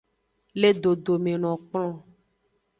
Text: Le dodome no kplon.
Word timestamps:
Le 0.61 0.69
dodome 0.85 1.33
no 1.43 1.51
kplon. 1.67 1.89